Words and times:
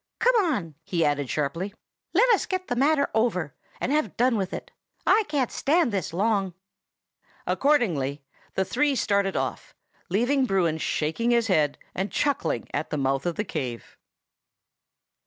Come 0.17 0.35
on!" 0.45 0.73
he 0.83 1.05
added 1.05 1.29
sharply. 1.29 1.75
"Let 2.15 2.27
us 2.33 2.47
get 2.47 2.69
the 2.69 2.75
matter 2.75 3.11
over, 3.13 3.53
and 3.79 3.91
have 3.91 4.17
done 4.17 4.35
with 4.35 4.51
it. 4.51 4.71
I 5.05 5.25
can't 5.27 5.51
stand 5.51 5.91
this 5.93 6.11
long." 6.11 6.55
Accordingly 7.45 8.23
the 8.55 8.65
three 8.65 8.95
started 8.95 9.35
off, 9.35 9.75
leaving 10.09 10.47
Bruin 10.47 10.79
shaking 10.79 11.29
his 11.29 11.49
head 11.49 11.77
and 11.93 12.11
chuckling 12.11 12.67
at 12.73 12.89
the 12.89 12.97
mouth 12.97 13.27
of 13.27 13.35
the 13.35 13.45
cave. 13.45 13.95